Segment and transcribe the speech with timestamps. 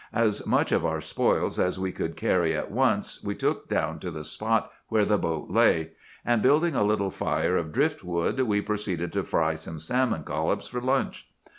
[0.13, 4.09] As much of our spoils as we could carry at once we took down to
[4.09, 5.91] the spot where the boat lay;
[6.25, 10.81] and building a little fire of driftwood, we proceeded to fry some salmon collops for
[10.81, 11.29] lunch.